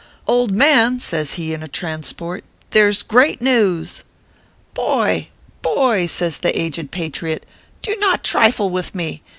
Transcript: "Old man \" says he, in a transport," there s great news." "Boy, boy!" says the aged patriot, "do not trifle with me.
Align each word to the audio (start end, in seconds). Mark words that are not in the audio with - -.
"Old 0.25 0.49
man 0.49 0.99
\" 0.99 0.99
says 0.99 1.33
he, 1.35 1.53
in 1.53 1.61
a 1.61 1.67
transport," 1.67 2.43
there 2.71 2.87
s 2.87 3.03
great 3.03 3.39
news." 3.39 4.03
"Boy, 4.73 5.27
boy!" 5.61 6.07
says 6.07 6.39
the 6.39 6.59
aged 6.59 6.89
patriot, 6.89 7.45
"do 7.83 7.95
not 7.97 8.23
trifle 8.23 8.71
with 8.71 8.95
me. 8.95 9.21